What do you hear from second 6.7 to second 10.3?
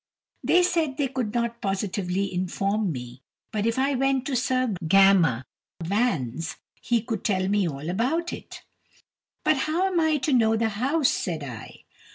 he could tell me all about it. "But how am I